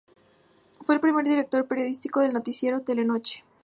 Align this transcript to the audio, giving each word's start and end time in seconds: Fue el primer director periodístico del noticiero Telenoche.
Fue 0.81 0.95
el 0.95 0.99
primer 1.01 1.25
director 1.25 1.67
periodístico 1.67 2.21
del 2.21 2.33
noticiero 2.33 2.81
Telenoche. 2.81 3.43